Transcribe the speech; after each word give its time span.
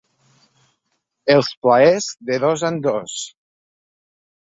Els 1.35 1.51
plaers, 1.67 2.09
de 2.33 2.43
dos 2.47 2.67
en 2.73 2.83
dos 2.91 3.23